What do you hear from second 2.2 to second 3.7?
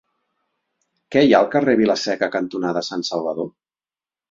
cantonada Sant Salvador?